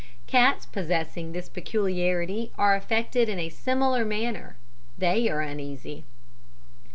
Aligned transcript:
Cats 0.25 0.65
possessing 0.65 1.31
this 1.31 1.47
peculiarity 1.47 2.51
are 2.57 2.73
affected 2.73 3.29
in 3.29 3.37
a 3.37 3.49
similar 3.49 4.03
manner 4.03 4.57
they 4.97 5.29
are 5.29 5.41
uneasy. 5.41 6.05